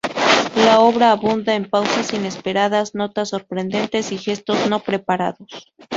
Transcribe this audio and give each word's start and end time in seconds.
La 0.55 0.79
obra 0.79 1.11
abunda 1.11 1.53
en 1.53 1.69
pausas 1.69 2.11
inesperadas, 2.11 2.95
notas 2.95 3.29
sorprendentes 3.29 4.11
y 4.11 4.17
gestos 4.17 4.67
no 4.67 4.79
preparados. 4.79 5.71